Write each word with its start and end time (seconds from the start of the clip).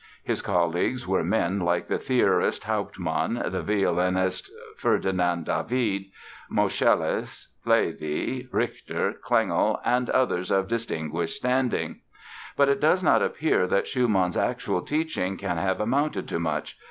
His 0.23 0.41
colleagues 0.41 1.07
were 1.07 1.23
men 1.23 1.59
like 1.59 1.87
the 1.87 1.99
theorist 1.99 2.63
Hauptmann, 2.63 3.35
the 3.51 3.61
violinist, 3.61 4.49
Ferdinand 4.75 5.45
David, 5.45 6.05
Moscheles, 6.51 7.49
Plaidy, 7.63 8.47
Richter, 8.51 9.13
Klengel 9.23 9.79
and 9.85 10.09
others 10.09 10.49
of 10.49 10.67
distinguished 10.67 11.35
standing. 11.35 11.99
But 12.57 12.67
it 12.67 12.79
does 12.81 13.03
not 13.03 13.21
appear 13.21 13.67
that 13.67 13.85
Schumann's 13.87 14.37
actual 14.37 14.81
teaching 14.81 15.37
can 15.37 15.57
have 15.57 15.79
amounted 15.79 16.27
to 16.29 16.39
much. 16.39 16.79